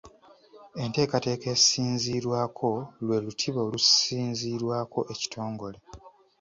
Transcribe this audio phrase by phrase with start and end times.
[0.83, 2.69] Enteekateeka esinziirwako
[3.05, 5.79] lwe lutiba olusinziirwako ekitongole.